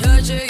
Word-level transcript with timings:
touch 0.00 0.30
of 0.30 0.47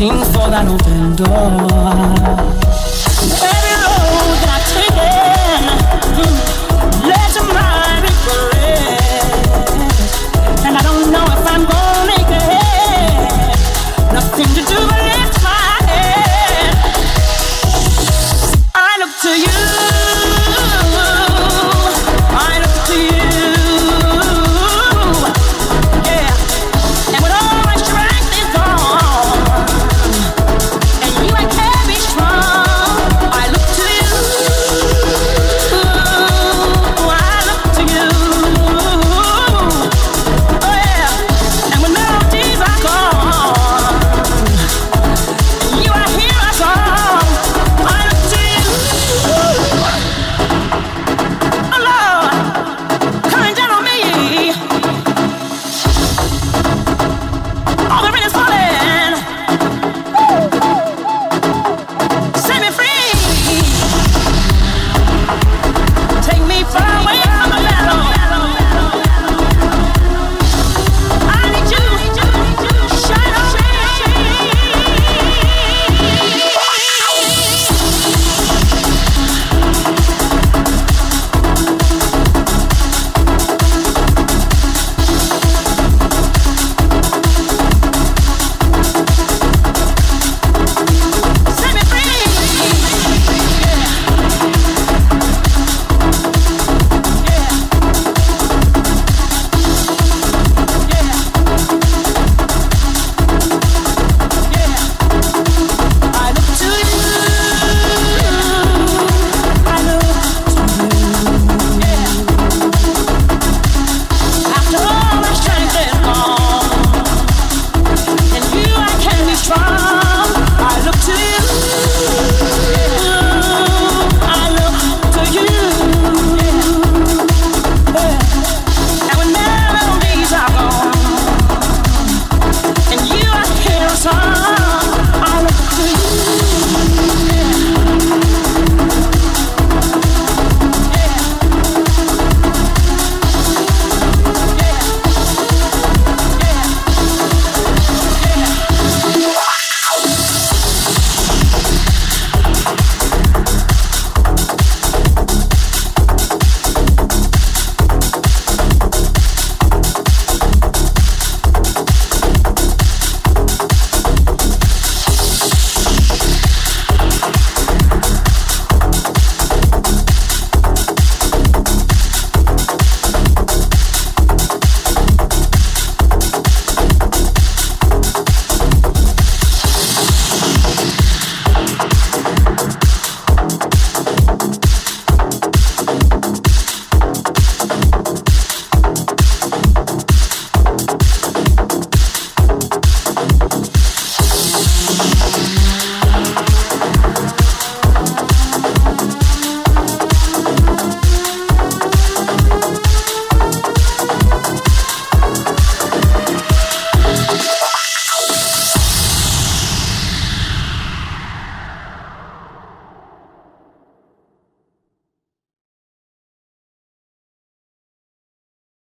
searching 0.00 0.32
for 0.32 0.48
that 0.48 0.66
open 0.66 1.16
door. 1.16 2.59